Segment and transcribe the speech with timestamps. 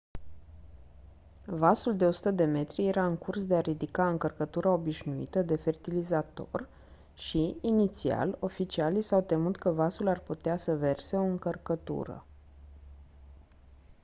[1.47, 6.67] vasul de 100 de metri era în curs de a ridica încărcătura obișnuită de fertilizator
[7.13, 12.25] și inițial oficialii s-au temut că vasul ar putea să verse o încărcătură